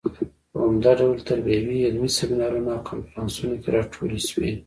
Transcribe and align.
په 0.51 0.57
عمده 0.65 0.91
ډول 0.99 1.17
تربیوي 1.29 1.77
علمي 1.87 2.09
سیمینارونو 2.19 2.69
او 2.75 2.79
کنفرانسونو 2.89 3.55
کې 3.61 3.69
راټولې 3.77 4.19
شوې. 4.29 4.51